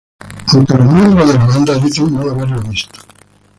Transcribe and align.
Aunque 0.47 0.75
los 0.79 0.91
miembros 0.91 1.27
de 1.27 1.37
la 1.37 1.45
banda 1.45 1.75
dicen 1.77 2.11
no 2.11 2.21
haberlo 2.21 2.59
visto. 2.63 3.01